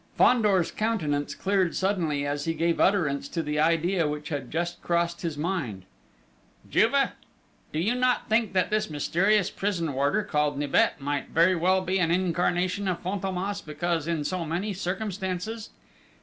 Fandor's 0.17 0.71
countenance 0.71 1.35
cleared 1.35 1.75
suddenly 1.75 2.25
as 2.25 2.45
he 2.45 2.55
gave 2.55 2.79
utterance 2.79 3.27
to 3.27 3.43
the 3.43 3.59
idea 3.59 4.07
which 4.07 4.29
had 4.29 4.49
just 4.49 4.81
crossed 4.81 5.21
his 5.21 5.37
mind. 5.37 5.83
"Juve, 6.67 7.09
do 7.71 7.77
you 7.77 7.93
not 7.93 8.27
think 8.27 8.53
that 8.53 8.71
this 8.71 8.89
mysterious 8.89 9.51
prison 9.51 9.93
warder, 9.93 10.23
called 10.23 10.57
Nibet, 10.57 10.99
might 10.99 11.29
very 11.29 11.55
well 11.55 11.81
be 11.81 11.99
an 11.99 12.09
incarnation 12.09 12.87
of 12.87 13.03
Fantômas, 13.03 13.63
because 13.63 14.07
in 14.07 14.23
so 14.23 14.43
many 14.43 14.73
circumstances 14.73 15.69